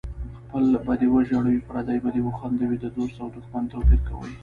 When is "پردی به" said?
1.69-2.09